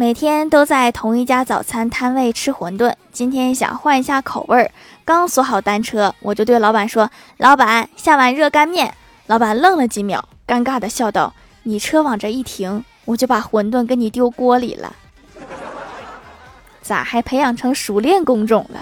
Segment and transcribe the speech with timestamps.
[0.00, 4.70] 每天都在同一家早餐摊位吃馄饨今天想换一下口味儿
[5.04, 8.94] 刚锁好单车我就对老板说老板下碗热干面
[9.26, 11.34] 老板愣了几秒尴尬的笑道
[11.64, 14.96] 你车往这一停我就把馄饨给你丢锅里了。
[16.80, 18.80] 咋还培养成熟练工种了？